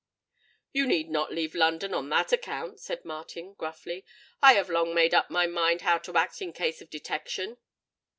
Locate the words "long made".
4.67-5.13